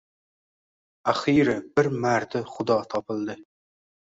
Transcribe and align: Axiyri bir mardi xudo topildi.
Axiyri 1.13 1.53
bir 1.79 1.91
mardi 2.07 2.43
xudo 2.55 2.79
topildi. 2.95 3.37